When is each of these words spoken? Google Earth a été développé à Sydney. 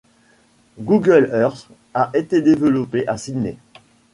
Google 0.79 1.29
Earth 1.31 1.67
a 1.93 2.09
été 2.15 2.41
développé 2.41 3.07
à 3.07 3.17
Sydney. 3.19 3.59